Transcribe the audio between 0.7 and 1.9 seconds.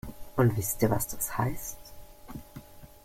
ihr, was das heißt?